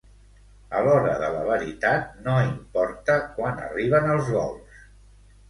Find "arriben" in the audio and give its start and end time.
3.69-4.11